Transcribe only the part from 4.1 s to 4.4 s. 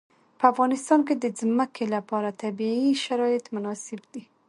دي.